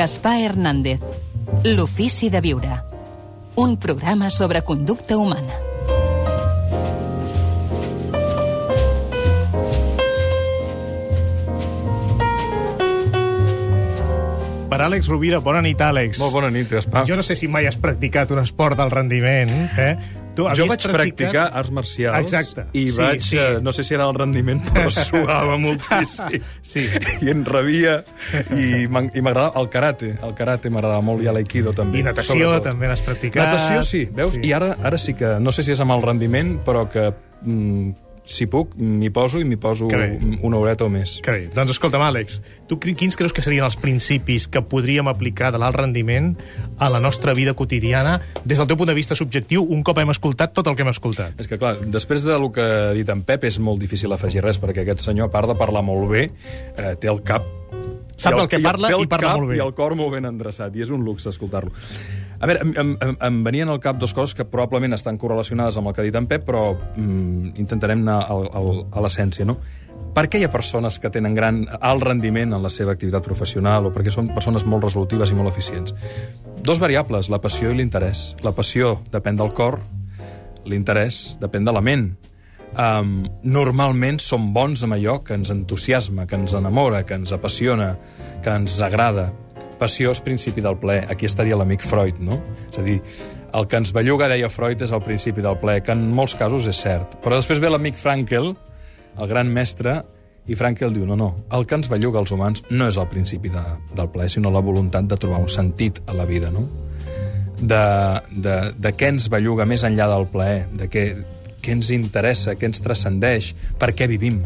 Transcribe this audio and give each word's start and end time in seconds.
Gaspar 0.00 0.40
Hernández. 0.40 0.98
L'ofici 1.62 2.30
de 2.30 2.40
viure. 2.40 2.70
Un 3.56 3.76
programa 3.76 4.30
sobre 4.30 4.62
conducta 4.64 5.18
humana. 5.18 5.52
Per 14.70 14.80
Àlex 14.80 15.10
Rovira, 15.12 15.42
bona 15.44 15.60
nit, 15.60 15.76
Àlex. 15.84 16.16
Molt 16.24 16.32
bona 16.32 16.48
nit, 16.48 16.72
Gaspar. 16.72 17.04
Jo 17.04 17.20
no 17.20 17.26
sé 17.26 17.36
si 17.36 17.52
mai 17.52 17.68
has 17.68 17.76
practicat 17.76 18.32
un 18.32 18.40
esport 18.40 18.80
del 18.80 18.88
rendiment, 18.96 19.52
eh? 19.76 19.92
Tu 20.36 20.46
Jo 20.56 20.66
vaig 20.70 20.84
practicar 20.86 21.48
arts 21.58 21.72
marcials 21.74 22.20
Exacte. 22.20 22.66
i 22.72 22.84
Sí, 22.90 22.96
vaig, 23.00 23.20
sí. 23.24 23.38
eh, 23.38 23.58
no 23.60 23.72
sé 23.72 23.82
si 23.84 23.94
era 23.96 24.06
el 24.08 24.14
rendiment, 24.14 24.60
però 24.70 24.90
suava 24.94 25.56
moltíssim. 25.60 26.40
Sí. 26.62 26.84
I 27.26 27.32
en 27.32 27.44
rebia, 27.44 27.96
i 28.54 28.86
m'agradava 28.90 29.60
el 29.60 29.68
karate. 29.72 30.12
El 30.22 30.34
karate 30.38 30.70
m'agradava 30.70 31.02
molt, 31.02 31.24
i 31.24 31.30
l'aikido 31.34 31.74
també. 31.76 32.00
I 32.00 32.06
natació 32.06 32.36
sobretot. 32.38 32.70
també 32.70 32.88
l'has 32.90 33.02
practicat. 33.06 33.50
Natació 33.50 33.82
sí, 33.86 34.04
veus? 34.14 34.36
Sí. 34.38 34.44
I 34.46 34.54
ara, 34.56 34.74
ara 34.82 34.98
sí 35.02 35.14
que, 35.18 35.34
no 35.42 35.52
sé 35.52 35.66
si 35.66 35.74
és 35.74 35.82
amb 35.82 35.96
el 35.98 36.02
rendiment, 36.06 36.56
però 36.64 36.86
que 36.90 37.10
mm, 37.42 37.90
si 38.30 38.46
puc, 38.50 38.76
m'hi 38.78 39.10
poso 39.14 39.40
i 39.40 39.46
m'hi 39.46 39.58
poso 39.60 39.88
una 39.90 40.58
horeta 40.60 40.86
o 40.86 40.90
més. 40.92 41.18
Que 41.24 41.34
bé. 41.34 41.42
Doncs 41.54 41.74
escolta'm, 41.74 42.04
Àlex, 42.06 42.40
tu 42.70 42.78
quins 42.80 43.18
creus 43.18 43.34
que 43.34 43.42
serien 43.44 43.66
els 43.66 43.76
principis 43.80 44.46
que 44.50 44.62
podríem 44.62 45.10
aplicar 45.10 45.50
de 45.50 45.60
l'alt 45.60 45.78
rendiment 45.80 46.32
a 46.78 46.90
la 46.92 47.02
nostra 47.02 47.34
vida 47.34 47.54
quotidiana 47.58 48.18
des 48.44 48.58
del 48.58 48.70
teu 48.70 48.78
punt 48.78 48.90
de 48.92 48.96
vista 48.96 49.18
subjectiu 49.18 49.66
un 49.66 49.82
cop 49.86 49.98
hem 49.98 50.14
escoltat 50.14 50.54
tot 50.54 50.70
el 50.70 50.78
que 50.78 50.86
hem 50.86 50.92
escoltat? 50.94 51.40
És 51.42 51.50
que, 51.50 51.58
clar, 51.60 51.76
després 51.90 52.26
del 52.26 52.50
que 52.54 52.66
ha 52.66 52.92
dit 52.96 53.08
en 53.10 53.24
Pep, 53.26 53.48
és 53.50 53.58
molt 53.58 53.82
difícil 53.82 54.12
afegir 54.14 54.44
res, 54.46 54.60
perquè 54.62 54.84
aquest 54.84 55.04
senyor, 55.10 55.30
a 55.30 55.34
part 55.34 55.50
de 55.50 55.58
parlar 55.58 55.82
molt 55.86 56.10
bé, 56.12 56.28
eh, 56.76 56.94
té 57.00 57.10
el 57.10 57.24
cap... 57.26 57.59
Sap 58.20 58.36
del 58.36 58.48
que 58.52 58.60
parla 58.62 58.90
té 58.90 58.96
el 58.98 59.06
i 59.06 59.10
parla 59.10 59.32
cap 59.32 59.40
molt 59.40 59.50
bé. 59.50 59.58
I 59.58 59.64
el 59.64 59.74
cor 59.76 59.96
molt 59.98 60.14
ben 60.14 60.28
endreçat, 60.28 60.76
i 60.76 60.84
és 60.84 60.92
un 60.92 61.04
luxe 61.06 61.30
escoltar-lo. 61.32 61.72
A 62.40 62.48
veure, 62.48 62.62
em, 62.64 62.72
em, 62.80 63.16
em, 63.16 63.42
venien 63.44 63.68
al 63.68 63.80
cap 63.80 63.98
dues 64.00 64.14
coses 64.16 64.34
que 64.36 64.46
probablement 64.48 64.96
estan 64.96 65.18
correlacionades 65.20 65.76
amb 65.76 65.90
el 65.90 65.96
que 65.96 66.00
ha 66.00 66.08
dit 66.08 66.16
en 66.16 66.28
Pep, 66.28 66.46
però 66.48 66.64
mm, 66.72 67.54
intentarem 67.60 68.00
anar 68.04 68.22
al, 68.32 68.48
al, 68.56 68.70
a 68.92 69.04
l'essència, 69.04 69.44
no? 69.48 69.58
Per 70.14 70.24
què 70.26 70.40
hi 70.40 70.44
ha 70.44 70.50
persones 70.50 70.98
que 70.98 71.10
tenen 71.12 71.36
gran 71.36 71.62
alt 71.80 72.02
rendiment 72.02 72.56
en 72.56 72.64
la 72.64 72.70
seva 72.72 72.96
activitat 72.96 73.22
professional 73.22 73.86
o 73.86 73.92
perquè 73.94 74.10
són 74.10 74.32
persones 74.34 74.64
molt 74.66 74.88
resolutives 74.88 75.30
i 75.30 75.36
molt 75.38 75.52
eficients? 75.52 75.94
Dos 76.66 76.80
variables, 76.82 77.28
la 77.30 77.38
passió 77.40 77.70
i 77.70 77.76
l'interès. 77.78 78.34
La 78.42 78.52
passió 78.56 78.96
depèn 79.12 79.38
del 79.38 79.52
cor, 79.54 79.78
l'interès 80.66 81.38
depèn 81.40 81.68
de 81.68 81.76
la 81.76 81.84
ment. 81.84 82.10
Um, 82.70 83.24
normalment 83.42 84.20
som 84.22 84.52
bons 84.54 84.84
amb 84.86 84.94
allò 84.94 85.18
que 85.26 85.34
ens 85.34 85.50
entusiasma, 85.50 86.26
que 86.30 86.38
ens 86.38 86.54
enamora, 86.54 87.02
que 87.06 87.16
ens 87.18 87.32
apassiona, 87.34 87.96
que 88.44 88.54
ens 88.54 88.78
agrada. 88.84 89.30
Passió 89.80 90.12
és 90.14 90.22
principi 90.22 90.62
del 90.62 90.78
plaer. 90.78 91.06
Aquí 91.10 91.26
estaria 91.26 91.58
l'amic 91.58 91.82
Freud, 91.82 92.20
no? 92.22 92.38
És 92.68 92.78
a 92.78 92.84
dir, 92.86 93.00
el 93.56 93.66
que 93.66 93.80
ens 93.80 93.94
belluga, 93.96 94.28
deia 94.30 94.50
Freud, 94.52 94.84
és 94.84 94.92
el 94.94 95.02
principi 95.02 95.42
del 95.42 95.58
plaer, 95.58 95.82
que 95.82 95.96
en 95.96 96.06
molts 96.14 96.36
casos 96.38 96.68
és 96.70 96.78
cert. 96.78 97.18
Però 97.24 97.38
després 97.40 97.62
ve 97.62 97.72
l'amic 97.72 97.98
Frankel, 97.98 98.52
el 99.18 99.30
gran 99.30 99.50
mestre, 99.50 100.02
i 100.46 100.56
Frankel 100.56 100.94
diu, 100.94 101.08
no, 101.08 101.16
no, 101.18 101.32
el 101.56 101.66
que 101.66 101.76
ens 101.78 101.90
belluga 101.90 102.20
als 102.20 102.30
humans 102.34 102.62
no 102.70 102.86
és 102.90 102.96
el 102.98 103.08
principi 103.10 103.50
de, 103.52 103.64
del 103.96 104.08
plaer, 104.12 104.30
sinó 104.30 104.50
la 104.50 104.62
voluntat 104.64 105.10
de 105.10 105.18
trobar 105.20 105.42
un 105.42 105.50
sentit 105.50 106.00
a 106.06 106.14
la 106.16 106.26
vida, 106.26 106.50
no? 106.54 106.68
de, 107.60 108.20
de, 108.30 108.56
de 108.76 108.92
què 108.96 109.10
ens 109.14 109.28
belluga 109.32 109.66
més 109.68 109.84
enllà 109.86 110.08
del 110.10 110.26
plaer, 110.32 110.64
de 110.76 110.88
què, 110.90 111.04
què 111.62 111.76
ens 111.76 111.92
interessa, 111.94 112.56
què 112.58 112.68
ens 112.68 112.82
transcendeix, 112.84 113.54
per 113.80 113.92
què 113.96 114.08
vivim, 114.10 114.40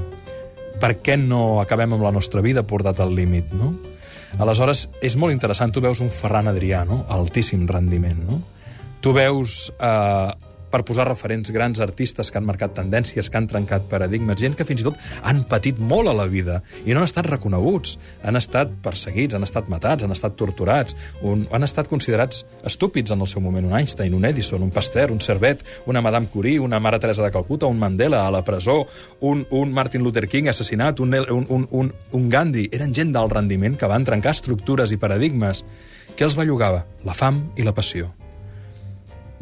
per 0.81 0.97
què 1.03 1.17
no 1.21 1.61
acabem 1.63 1.95
amb 1.97 2.05
la 2.05 2.13
nostra 2.15 2.43
vida 2.45 2.67
portat 2.67 3.01
al 3.01 3.15
límit, 3.15 3.53
no? 3.55 3.73
Aleshores, 4.43 4.89
és 5.05 5.15
molt 5.17 5.35
interessant, 5.35 5.71
tu 5.71 5.83
veus 5.85 6.01
un 6.03 6.11
Ferran 6.11 6.51
Adrià, 6.51 6.83
no? 6.89 7.05
altíssim 7.13 7.69
rendiment, 7.71 8.19
no? 8.27 8.41
Tu 9.05 9.13
veus, 9.15 9.69
eh, 9.79 10.44
per 10.75 10.83
posar 10.87 11.07
referents, 11.07 11.53
grans 11.55 11.79
artistes 11.85 12.33
que 12.33 12.41
han 12.41 12.47
marcat 12.49 12.75
tendències, 12.75 13.31
que 13.31 13.39
han 13.39 13.47
trencat 13.51 13.87
paradigmes, 13.91 14.41
gent 14.41 14.57
que 14.59 14.67
fins 14.67 14.83
i 14.83 14.87
tot 14.89 14.99
han 15.23 15.45
patit 15.51 15.79
molt 15.79 16.11
a 16.11 16.17
la 16.17 16.27
vida 16.31 16.61
i 16.83 16.91
no 16.91 17.01
han 17.01 17.07
estat 17.07 17.29
reconeguts, 17.31 17.95
han 18.27 18.39
estat 18.41 18.73
perseguits, 18.83 19.37
han 19.39 19.47
estat 19.47 19.71
matats, 19.71 20.03
han 20.03 20.15
estat 20.15 20.35
torturats, 20.41 20.97
un, 21.23 21.47
han 21.55 21.67
estat 21.67 21.91
considerats 21.93 22.43
estúpids 22.67 23.15
en 23.15 23.23
el 23.23 23.31
seu 23.31 23.45
moment, 23.45 23.69
un 23.69 23.77
Einstein, 23.79 24.17
un 24.19 24.27
Edison, 24.27 24.65
un 24.67 24.75
Pasteur, 24.75 25.13
un 25.15 25.23
Servet, 25.23 25.63
una 25.87 26.03
Madame 26.03 26.27
Curie, 26.33 26.59
una 26.59 26.81
Mare 26.81 26.99
Teresa 26.99 27.23
de 27.23 27.31
Calcuta, 27.31 27.71
un 27.71 27.79
Mandela 27.79 28.27
a 28.27 28.33
la 28.35 28.43
presó, 28.45 28.87
un, 29.21 29.47
un 29.51 29.73
Martin 29.73 30.03
Luther 30.03 30.27
King 30.29 30.51
assassinat, 30.51 31.01
un, 31.01 31.15
un, 31.15 31.47
un, 31.49 31.69
un, 31.71 31.95
un 32.13 32.29
Gandhi. 32.29 32.67
Eren 32.75 32.95
gent 32.97 33.15
d'alt 33.15 33.33
rendiment 33.37 33.79
que 33.79 33.91
van 33.91 34.05
trencar 34.05 34.35
estructures 34.35 34.91
i 34.91 34.99
paradigmes. 34.99 35.63
Què 36.15 36.27
els 36.27 36.39
bellugava? 36.39 36.85
La 37.07 37.15
fam 37.15 37.45
i 37.57 37.67
la 37.67 37.75
passió. 37.77 38.11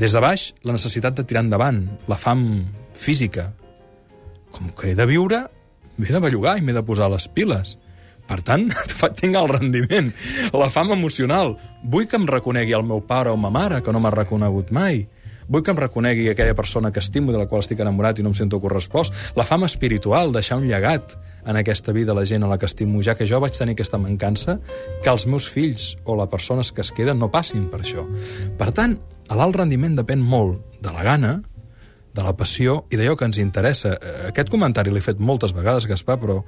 Des 0.00 0.12
de 0.14 0.22
baix, 0.24 0.50
la 0.64 0.74
necessitat 0.76 1.16
de 1.18 1.24
tirar 1.28 1.44
endavant, 1.44 1.82
la 2.08 2.16
fam 2.16 2.64
física. 2.96 3.50
Com 4.52 4.72
que 4.76 4.92
he 4.92 4.96
de 4.98 5.06
viure, 5.08 5.44
m'he 5.98 6.12
de 6.12 6.20
bellugar 6.20 6.58
i 6.58 6.64
m'he 6.64 6.76
de 6.76 6.84
posar 6.86 7.10
les 7.12 7.28
piles. 7.28 7.76
Per 8.28 8.38
tant, 8.46 8.68
tinc 9.20 9.36
el 9.36 9.50
rendiment, 9.50 10.12
la 10.56 10.70
fam 10.72 10.94
emocional. 10.94 11.56
Vull 11.82 12.06
que 12.08 12.20
em 12.20 12.28
reconegui 12.28 12.76
el 12.76 12.86
meu 12.86 13.02
pare 13.04 13.32
o 13.32 13.36
ma 13.36 13.50
mare, 13.52 13.82
que 13.82 13.92
no 13.92 14.00
m'ha 14.00 14.14
reconegut 14.14 14.72
mai. 14.72 15.04
Vull 15.52 15.64
que 15.66 15.72
em 15.74 15.80
reconegui 15.80 16.28
aquella 16.30 16.54
persona 16.56 16.92
que 16.92 17.02
estimo, 17.02 17.32
de 17.32 17.40
la 17.40 17.48
qual 17.50 17.60
estic 17.60 17.82
enamorat 17.82 18.20
i 18.20 18.24
no 18.24 18.30
em 18.32 18.38
sento 18.38 18.60
correspost. 18.62 19.34
La 19.36 19.44
fam 19.44 19.66
espiritual, 19.66 20.32
deixar 20.32 20.60
un 20.60 20.68
llegat 20.70 21.16
en 21.44 21.58
aquesta 21.58 21.92
vida 21.92 22.14
a 22.14 22.16
la 22.16 22.24
gent 22.24 22.46
a 22.46 22.48
la 22.48 22.58
que 22.58 22.70
estimo, 22.70 23.02
ja 23.02 23.16
que 23.18 23.26
jo 23.28 23.40
vaig 23.42 23.58
tenir 23.58 23.74
aquesta 23.76 24.00
mancança, 24.00 24.60
que 25.02 25.10
els 25.10 25.26
meus 25.26 25.50
fills 25.50 25.96
o 26.04 26.16
les 26.16 26.30
persones 26.30 26.72
que 26.72 26.80
es 26.86 26.92
queden 26.94 27.20
no 27.20 27.30
passin 27.34 27.66
per 27.72 27.82
això. 27.82 28.06
Per 28.56 28.70
tant, 28.72 28.96
l'alt 29.38 29.56
rendiment 29.56 29.96
depèn 29.96 30.20
molt 30.20 30.80
de 30.82 30.92
la 30.92 31.04
gana, 31.06 31.32
de 32.12 32.24
la 32.24 32.34
passió 32.36 32.82
i 32.92 32.98
d'allò 32.98 33.16
que 33.16 33.28
ens 33.28 33.38
interessa. 33.40 33.96
Eh, 33.96 34.28
Aquest 34.32 34.50
comentari 34.52 34.92
l'he 34.92 35.00
fet 35.04 35.20
moltes 35.20 35.54
vegades, 35.56 35.86
Gaspar, 35.88 36.18
però 36.20 36.42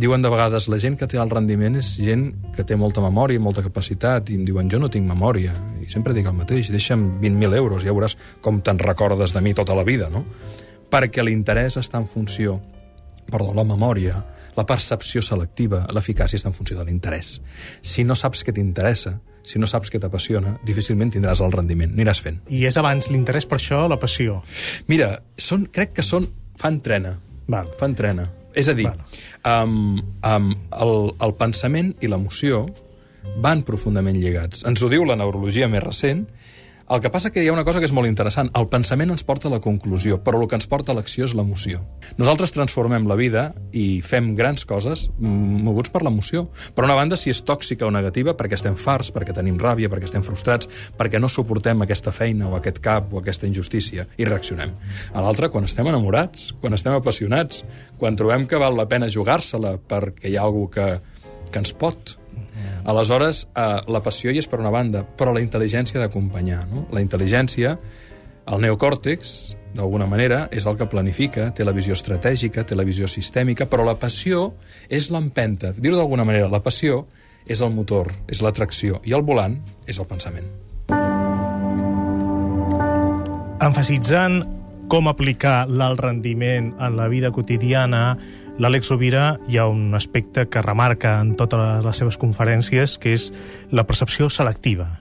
diuen 0.00 0.22
de 0.22 0.30
vegades 0.30 0.68
la 0.70 0.78
gent 0.78 0.96
que 0.98 1.06
té 1.10 1.18
alt 1.18 1.32
rendiment 1.34 1.76
és 1.78 1.92
gent 1.98 2.28
que 2.54 2.64
té 2.64 2.76
molta 2.78 3.02
memòria, 3.02 3.42
molta 3.42 3.62
capacitat, 3.62 4.30
i 4.30 4.38
em 4.38 4.44
diuen 4.46 4.70
jo 4.70 4.78
no 4.78 4.90
tinc 4.90 5.06
memòria. 5.06 5.54
I 5.82 5.90
sempre 5.90 6.14
dic 6.14 6.26
el 6.26 6.36
mateix, 6.38 6.70
deixa'm 6.70 7.20
20.000 7.22 7.56
euros, 7.58 7.84
ja 7.84 7.94
veuràs 7.94 8.16
com 8.40 8.60
te'n 8.62 8.78
recordes 8.82 9.34
de 9.34 9.42
mi 9.42 9.54
tota 9.54 9.74
la 9.74 9.86
vida, 9.86 10.10
no? 10.10 10.24
Perquè 10.90 11.22
l'interès 11.22 11.78
està 11.78 11.98
en 11.98 12.06
funció 12.10 12.60
perdó, 13.30 13.54
la 13.54 13.64
memòria, 13.64 14.24
la 14.56 14.66
percepció 14.66 15.22
selectiva, 15.22 15.84
l'eficàcia 15.94 16.40
està 16.40 16.50
en 16.50 16.56
funció 16.56 16.76
de 16.78 16.84
l'interès. 16.88 17.38
Si 17.80 18.04
no 18.04 18.16
saps 18.18 18.42
què 18.44 18.54
t'interessa, 18.56 19.20
si 19.46 19.58
no 19.58 19.68
saps 19.70 19.90
què 19.90 20.00
t'apassiona, 20.02 20.56
difícilment 20.66 21.12
tindràs 21.14 21.42
el 21.44 21.52
rendiment, 21.54 21.92
aniràs 21.96 22.20
fent. 22.22 22.40
I 22.48 22.64
és 22.68 22.76
abans 22.80 23.10
l'interès 23.10 23.48
per 23.48 23.58
això 23.58 23.86
la 23.90 23.98
passió. 24.00 24.40
Mira, 24.90 25.16
són, 25.36 25.66
crec 25.72 25.96
que 25.98 26.06
són... 26.06 26.28
fan 26.60 26.80
trena. 26.84 27.16
Val. 27.50 27.70
Fan 27.80 27.96
trena. 27.98 28.28
És 28.54 28.68
a 28.68 28.74
dir, 28.74 28.86
Val. 28.90 29.00
um, 29.46 29.98
um, 30.26 30.52
el, 30.82 30.94
el 31.24 31.34
pensament 31.38 31.94
i 32.02 32.10
l'emoció 32.10 32.66
van 33.40 33.62
profundament 33.66 34.18
lligats. 34.20 34.64
Ens 34.68 34.82
ho 34.82 34.90
diu 34.92 35.04
la 35.08 35.16
neurologia 35.18 35.68
més 35.70 35.82
recent. 35.84 36.26
El 36.90 36.98
que 36.98 37.10
passa 37.14 37.30
que 37.30 37.38
hi 37.38 37.46
ha 37.46 37.52
una 37.54 37.62
cosa 37.62 37.78
que 37.78 37.86
és 37.86 37.92
molt 37.94 38.08
interessant. 38.10 38.48
El 38.58 38.64
pensament 38.66 39.12
ens 39.14 39.22
porta 39.22 39.46
a 39.46 39.52
la 39.52 39.60
conclusió, 39.62 40.16
però 40.26 40.40
el 40.40 40.48
que 40.50 40.56
ens 40.58 40.66
porta 40.66 40.90
a 40.90 40.96
l'acció 40.98 41.28
és 41.28 41.36
l'emoció. 41.38 41.84
Nosaltres 42.18 42.50
transformem 42.50 43.06
la 43.06 43.14
vida 43.14 43.44
i 43.70 44.00
fem 44.02 44.32
grans 44.34 44.66
coses 44.66 45.04
moguts 45.20 45.92
per 45.94 46.02
l'emoció. 46.02 46.48
Per 46.74 46.82
una 46.82 46.96
banda, 46.98 47.14
si 47.14 47.30
és 47.30 47.44
tòxica 47.46 47.86
o 47.86 47.92
negativa, 47.94 48.34
perquè 48.34 48.58
estem 48.58 48.74
farts, 48.74 49.12
perquè 49.14 49.36
tenim 49.36 49.60
ràbia, 49.62 49.86
perquè 49.92 50.10
estem 50.10 50.26
frustrats, 50.26 50.66
perquè 50.98 51.22
no 51.22 51.30
suportem 51.30 51.86
aquesta 51.86 52.10
feina 52.10 52.50
o 52.50 52.56
aquest 52.58 52.82
cap 52.82 53.14
o 53.14 53.22
aquesta 53.22 53.46
injustícia 53.46 54.08
i 54.18 54.26
reaccionem. 54.26 54.74
A 55.14 55.22
l'altra, 55.22 55.46
quan 55.54 55.70
estem 55.70 55.86
enamorats, 55.86 56.56
quan 56.58 56.74
estem 56.74 56.98
apassionats, 56.98 57.62
quan 58.02 58.18
trobem 58.18 58.50
que 58.50 58.58
val 58.58 58.74
la 58.74 58.90
pena 58.90 59.06
jugar-se-la 59.06 59.76
perquè 59.78 60.26
hi 60.26 60.34
ha 60.34 60.42
algú 60.42 60.66
que, 60.74 60.96
que 61.54 61.62
ens 61.62 61.70
pot 61.70 62.16
Aleshores, 62.84 63.48
eh, 63.54 63.80
la 63.88 64.02
passió 64.02 64.32
hi 64.32 64.40
és 64.40 64.48
per 64.48 64.60
una 64.60 64.72
banda, 64.72 65.04
però 65.04 65.34
la 65.34 65.42
intel·ligència 65.42 66.00
d'acompanyar. 66.00 66.64
No? 66.70 66.86
La 66.94 67.02
intel·ligència, 67.04 67.76
el 68.50 68.62
neocòrtex, 68.64 69.34
d'alguna 69.74 70.06
manera, 70.10 70.46
és 70.50 70.66
el 70.66 70.78
que 70.78 70.88
planifica, 70.90 71.50
té 71.54 71.64
la 71.64 71.74
visió 71.76 71.94
estratègica, 71.94 72.64
té 72.66 72.78
la 72.78 72.86
visió 72.86 73.08
sistèmica, 73.08 73.68
però 73.70 73.86
la 73.86 73.98
passió 74.00 74.54
és 74.88 75.10
l'empenta. 75.10 75.74
Dir-ho 75.76 75.98
d'alguna 75.98 76.24
manera, 76.24 76.48
la 76.50 76.62
passió 76.64 77.04
és 77.46 77.62
el 77.62 77.72
motor, 77.74 78.10
és 78.28 78.42
l'atracció, 78.42 79.00
i 79.04 79.14
el 79.16 79.22
volant 79.26 79.60
és 79.86 79.98
el 79.98 80.08
pensament. 80.10 80.48
Emfasitzant 83.60 84.40
com 84.90 85.06
aplicar 85.06 85.68
l'alt 85.70 86.00
rendiment 86.02 86.72
en 86.82 86.96
la 86.98 87.06
vida 87.12 87.30
quotidiana, 87.30 88.16
l'Àlex 88.60 88.90
Rovira 88.92 89.38
hi 89.48 89.56
ha 89.56 89.66
un 89.72 89.94
aspecte 89.96 90.44
que 90.52 90.60
remarca 90.60 91.14
en 91.22 91.32
totes 91.38 91.84
les 91.84 91.96
seves 91.96 92.18
conferències, 92.20 92.98
que 93.00 93.14
és 93.16 93.30
la 93.72 93.86
percepció 93.88 94.28
selectiva. 94.28 95.00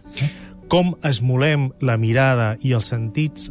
Com 0.71 0.93
esmolem 1.03 1.69
la 1.83 1.97
mirada 1.99 2.53
i 2.63 2.71
els 2.77 2.87
sentits 2.93 3.49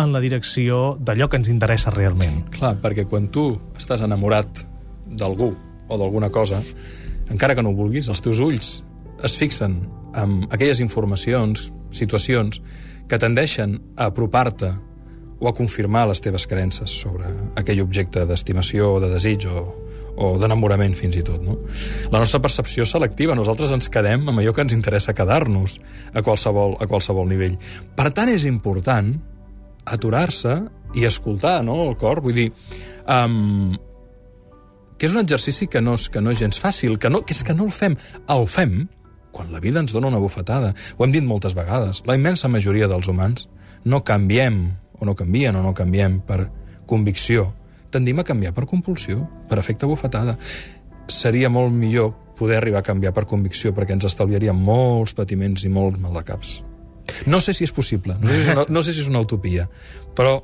en 0.00 0.14
la 0.14 0.22
direcció 0.24 0.96
d'allò 0.96 1.28
que 1.28 1.40
ens 1.40 1.50
interessa 1.52 1.92
realment. 1.92 2.44
Clar, 2.56 2.76
perquè 2.80 3.04
quan 3.10 3.28
tu 3.28 3.52
estàs 3.76 4.04
enamorat 4.06 4.64
d'algú 5.10 5.50
o 5.90 5.98
d'alguna 5.98 6.30
cosa, 6.32 6.62
encara 7.28 7.54
que 7.54 7.62
no 7.62 7.74
ho 7.74 7.76
vulguis, 7.76 8.08
els 8.08 8.22
teus 8.24 8.40
ulls 8.40 8.78
es 9.26 9.36
fixen 9.36 9.82
en 10.16 10.46
aquelles 10.48 10.80
informacions, 10.80 11.68
situacions, 11.92 12.62
que 13.10 13.18
tendeixen 13.18 13.76
a 13.98 14.08
apropar-te 14.08 14.70
o 15.40 15.48
a 15.48 15.54
confirmar 15.56 16.06
les 16.10 16.20
teves 16.20 16.46
creences 16.46 16.92
sobre 17.02 17.30
aquell 17.56 17.80
objecte 17.80 18.26
d'estimació, 18.28 18.98
de 19.00 19.08
desig 19.14 19.46
o, 19.48 19.64
o 20.20 20.34
d'enamorament 20.38 20.94
fins 20.98 21.16
i 21.16 21.24
tot. 21.24 21.40
No? 21.42 21.56
La 22.12 22.20
nostra 22.20 22.42
percepció 22.44 22.84
selectiva, 22.84 23.34
nosaltres 23.34 23.72
ens 23.72 23.88
quedem 23.92 24.28
amb 24.28 24.42
allò 24.42 24.52
que 24.54 24.66
ens 24.66 24.76
interessa 24.76 25.16
quedar-nos 25.16 25.78
a 26.12 26.22
qualsevol, 26.22 26.76
a 26.78 26.88
qualsevol 26.90 27.28
nivell. 27.30 27.56
Per 27.96 28.10
tant, 28.12 28.28
és 28.28 28.44
important 28.48 29.14
aturar-se 29.90 30.60
i 30.94 31.06
escoltar 31.08 31.60
no, 31.64 31.80
el 31.88 31.96
cor. 31.96 32.20
Vull 32.24 32.36
dir, 32.36 32.50
um, 33.08 33.72
que 35.00 35.08
és 35.08 35.16
un 35.16 35.22
exercici 35.24 35.70
que 35.72 35.80
no 35.80 35.96
és, 35.96 36.10
que 36.12 36.20
no 36.20 36.34
és 36.34 36.40
gens 36.42 36.60
fàcil, 36.60 36.98
que, 37.00 37.08
no, 37.08 37.24
que 37.24 37.32
és 37.32 37.40
que 37.46 37.56
no 37.56 37.70
el 37.70 37.74
fem. 37.74 37.96
El 38.28 38.44
fem 38.50 38.82
quan 39.32 39.52
la 39.54 39.62
vida 39.62 39.80
ens 39.80 39.94
dona 39.94 40.10
una 40.10 40.20
bufetada. 40.20 40.74
Ho 40.98 41.06
hem 41.06 41.14
dit 41.14 41.24
moltes 41.24 41.56
vegades. 41.56 42.02
La 42.04 42.18
immensa 42.18 42.50
majoria 42.52 42.90
dels 42.90 43.08
humans 43.08 43.48
no 43.88 44.02
canviem 44.04 44.66
o 45.00 45.08
no 45.08 45.16
canvien 45.16 45.56
o 45.56 45.64
no 45.64 45.74
canviem 45.74 46.20
per 46.26 46.44
convicció, 46.86 47.48
tendim 47.90 48.20
a 48.20 48.26
canviar 48.26 48.54
per 48.54 48.66
compulsió, 48.70 49.24
per 49.48 49.58
efecte 49.58 49.88
bufetada. 49.88 50.36
Seria 51.10 51.50
molt 51.50 51.74
millor 51.74 52.12
poder 52.38 52.60
arribar 52.60 52.80
a 52.80 52.86
canviar 52.86 53.12
per 53.16 53.26
convicció 53.28 53.74
perquè 53.76 53.96
ens 53.96 54.06
estalviaria 54.08 54.54
molts 54.56 55.12
patiments 55.16 55.66
i 55.66 55.72
molts 55.72 56.00
maldecaps. 56.00 56.60
No 57.26 57.40
sé 57.42 57.52
si 57.56 57.66
és 57.66 57.74
possible, 57.74 58.14
no 58.20 58.28
sé 58.30 58.38
si 58.38 58.46
és 58.46 58.54
una, 58.54 58.64
no 58.68 58.82
sé 58.86 58.94
si 58.94 59.02
és 59.02 59.10
una 59.10 59.20
utopia, 59.20 59.66
però 60.16 60.38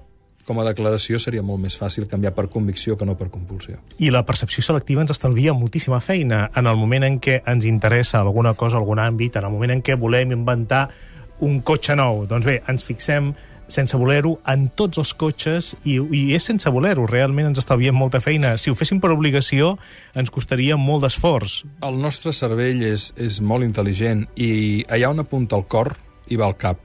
com 0.46 0.60
a 0.62 0.64
declaració 0.66 1.18
seria 1.18 1.42
molt 1.42 1.58
més 1.62 1.74
fàcil 1.78 2.06
canviar 2.06 2.32
per 2.34 2.46
convicció 2.50 2.94
que 2.98 3.06
no 3.06 3.16
per 3.18 3.28
compulsió. 3.34 3.80
I 3.98 4.12
la 4.14 4.22
percepció 4.26 4.62
selectiva 4.62 5.02
ens 5.02 5.14
estalvia 5.14 5.54
moltíssima 5.58 5.98
feina 6.00 6.46
en 6.54 6.70
el 6.70 6.78
moment 6.78 7.06
en 7.06 7.18
què 7.22 7.40
ens 7.50 7.66
interessa 7.66 8.20
alguna 8.20 8.54
cosa, 8.54 8.78
algun 8.78 9.02
àmbit, 9.02 9.36
en 9.36 9.48
el 9.48 9.54
moment 9.54 9.74
en 9.74 9.82
què 9.82 9.98
volem 9.98 10.36
inventar 10.36 10.86
un 11.42 11.60
cotxe 11.66 11.96
nou. 11.98 12.24
Doncs 12.30 12.46
bé, 12.46 12.60
ens 12.70 12.86
fixem 12.86 13.32
sense 13.72 13.98
voler-ho 13.98 14.36
en 14.48 14.68
tots 14.78 15.00
els 15.02 15.12
cotxes 15.18 15.72
i, 15.84 15.96
i 15.98 16.22
és 16.36 16.46
sense 16.46 16.70
voler-ho, 16.72 17.06
realment 17.10 17.50
ens 17.50 17.60
estalviem 17.62 17.96
molta 17.96 18.20
feina. 18.22 18.54
Si 18.60 18.70
ho 18.70 18.78
féssim 18.78 19.00
per 19.02 19.12
obligació 19.14 19.74
ens 20.14 20.32
costaria 20.34 20.78
molt 20.80 21.06
d'esforç. 21.06 21.60
El 21.86 22.00
nostre 22.02 22.34
cervell 22.36 22.84
és, 22.86 23.10
és 23.16 23.40
molt 23.40 23.66
intel·ligent 23.66 24.26
i 24.36 24.50
allà 24.92 25.12
on 25.12 25.24
apunta 25.24 25.58
el 25.58 25.66
cor 25.70 25.94
hi 26.30 26.38
va 26.38 26.50
el 26.50 26.56
cap. 26.60 26.80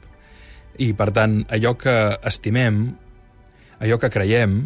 I, 0.81 0.93
per 0.97 1.11
tant, 1.13 1.41
allò 1.51 1.75
que 1.77 1.95
estimem, 2.25 2.83
allò 3.81 3.97
que 4.01 4.09
creiem, 4.09 4.61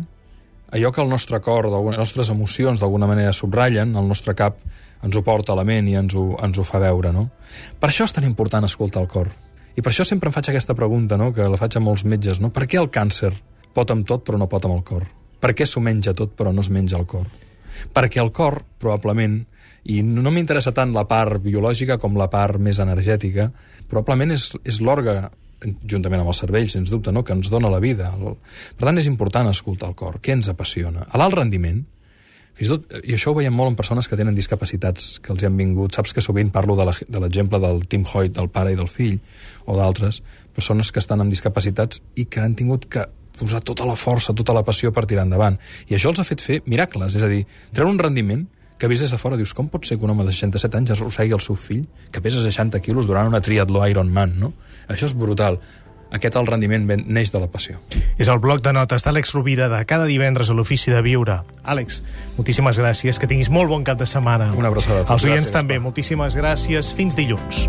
allò 0.75 0.91
que 0.93 1.03
el 1.03 1.11
nostre 1.11 1.41
cor, 1.43 1.67
les 1.71 1.99
nostres 1.99 2.31
emocions 2.31 2.79
d'alguna 2.79 3.09
manera 3.09 3.33
subratllen, 3.33 3.95
el 3.95 4.07
nostre 4.07 4.35
cap 4.37 4.59
ens 5.05 5.15
ho 5.15 5.23
porta 5.23 5.53
a 5.53 5.59
la 5.59 5.65
ment 5.67 5.89
i 5.89 5.97
ens 5.99 6.15
ho, 6.17 6.31
ens 6.43 6.59
ho 6.59 6.65
fa 6.67 6.79
veure, 6.81 7.11
no? 7.13 7.27
Per 7.79 7.91
això 7.91 8.07
és 8.07 8.15
tan 8.15 8.25
important 8.27 8.65
escoltar 8.65 9.03
el 9.03 9.11
cor. 9.11 9.33
I 9.75 9.83
per 9.83 9.91
això 9.91 10.05
sempre 10.07 10.31
em 10.31 10.35
faig 10.35 10.49
aquesta 10.51 10.75
pregunta, 10.77 11.17
no? 11.19 11.31
que 11.35 11.47
la 11.51 11.59
faig 11.59 11.75
a 11.75 11.83
molts 11.83 12.05
metges. 12.07 12.39
No? 12.39 12.51
Per 12.55 12.67
què 12.69 12.79
el 12.79 12.91
càncer 12.93 13.33
pot 13.75 13.91
amb 13.91 14.07
tot 14.07 14.23
però 14.27 14.39
no 14.39 14.47
pot 14.51 14.67
amb 14.67 14.77
el 14.77 14.83
cor? 14.87 15.07
Per 15.43 15.51
què 15.53 15.67
s'ho 15.67 15.83
menja 15.83 16.15
tot 16.15 16.35
però 16.37 16.53
no 16.55 16.63
es 16.63 16.71
menja 16.71 16.97
el 16.97 17.07
cor? 17.09 17.27
Perquè 17.93 18.21
el 18.23 18.31
cor, 18.31 18.61
probablement, 18.79 19.41
i 19.91 19.99
no 20.01 20.31
m'interessa 20.33 20.71
tant 20.73 20.95
la 20.95 21.03
part 21.09 21.43
biològica 21.43 21.99
com 22.01 22.15
la 22.17 22.29
part 22.31 22.57
més 22.57 22.79
energètica, 22.81 23.49
probablement 23.91 24.33
és, 24.33 24.53
és 24.63 24.79
l'òrgan 24.81 25.27
juntament 25.65 26.21
amb 26.21 26.31
el 26.31 26.37
cervell, 26.37 26.69
sens 26.69 26.91
dubte, 26.91 27.11
no? 27.11 27.23
que 27.23 27.35
ens 27.35 27.49
dona 27.51 27.71
la 27.71 27.81
vida. 27.83 28.11
Per 28.15 28.87
tant, 28.87 28.97
és 29.01 29.09
important 29.11 29.49
escoltar 29.49 29.91
el 29.91 29.99
cor. 29.99 30.19
Què 30.23 30.35
ens 30.35 30.49
apassiona? 30.51 31.05
A 31.09 31.19
l'alt 31.21 31.37
rendiment, 31.37 31.83
fins 32.55 32.69
i 32.69 32.71
tot, 32.71 32.95
i 33.03 33.15
això 33.17 33.33
ho 33.33 33.37
veiem 33.37 33.53
molt 33.55 33.73
en 33.73 33.75
persones 33.75 34.07
que 34.07 34.17
tenen 34.19 34.35
discapacitats, 34.37 35.19
que 35.19 35.33
els 35.33 35.43
hi 35.43 35.49
han 35.49 35.57
vingut. 35.59 35.95
Saps 35.97 36.15
que 36.15 36.23
sovint 36.23 36.53
parlo 36.55 36.77
de 36.79 36.87
l'exemple 36.87 37.59
de 37.59 37.67
del 37.67 37.85
Tim 37.91 38.05
Hoyt, 38.07 38.33
del 38.37 38.49
pare 38.49 38.71
i 38.71 38.79
del 38.79 38.87
fill, 38.91 39.19
o 39.65 39.75
d'altres, 39.77 40.21
persones 40.55 40.91
que 40.91 41.03
estan 41.03 41.21
amb 41.21 41.33
discapacitats 41.33 42.01
i 42.15 42.25
que 42.31 42.41
han 42.41 42.55
tingut 42.55 42.87
que 42.87 43.05
posar 43.35 43.59
tota 43.67 43.85
la 43.85 43.97
força, 43.99 44.33
tota 44.33 44.55
la 44.55 44.63
passió 44.63 44.93
per 44.95 45.05
tirar 45.05 45.25
endavant. 45.27 45.57
I 45.89 45.97
això 45.97 46.13
els 46.13 46.21
ha 46.23 46.27
fet 46.27 46.41
fer 46.41 46.61
miracles, 46.65 47.17
és 47.19 47.23
a 47.23 47.31
dir, 47.31 47.43
treure 47.75 47.91
un 47.91 47.99
rendiment 47.99 48.45
que 48.79 48.87
vist 48.91 49.03
des 49.03 49.11
de 49.11 49.19
fora 49.19 49.37
dius, 49.39 49.53
com 49.55 49.69
pot 49.71 49.87
ser 49.87 49.97
que 49.97 50.03
un 50.03 50.11
home 50.11 50.25
de 50.27 50.33
67 50.35 50.77
anys 50.77 50.93
arrossegui 50.95 51.35
el 51.35 51.43
seu 51.43 51.55
fill, 51.55 51.85
que 52.11 52.21
pesa 52.23 52.43
60 52.43 52.81
quilos 52.83 53.07
durant 53.07 53.27
una 53.27 53.41
triatló 53.43 53.85
Ironman, 53.87 54.35
no? 54.39 54.53
Això 54.91 55.07
és 55.07 55.15
brutal 55.15 55.59
aquest 56.15 56.35
el 56.39 56.47
rendiment 56.47 56.87
neix 57.05 57.31
de 57.33 57.41
la 57.43 57.49
passió. 57.51 57.79
És 58.17 58.31
el 58.31 58.41
bloc 58.43 58.63
de 58.65 58.73
notes 58.75 59.05
d'Àlex 59.05 59.35
Rovira 59.35 59.69
de 59.71 59.83
cada 59.85 60.07
divendres 60.09 60.49
a 60.49 60.57
l'Ofici 60.57 60.93
de 60.93 61.01
Viure. 61.05 61.41
Àlex, 61.63 62.01
moltíssimes 62.39 62.79
gràcies, 62.81 63.19
que 63.19 63.27
tinguis 63.27 63.51
molt 63.51 63.71
bon 63.71 63.83
cap 63.83 63.99
de 63.99 64.09
setmana. 64.09 64.51
Una 64.55 64.71
abraçada. 64.73 65.05
Els 65.09 65.27
oients 65.27 65.51
també, 65.51 65.79
moltíssimes 65.79 66.37
gràcies. 66.39 66.93
Fins 66.95 67.17
dilluns. 67.19 67.67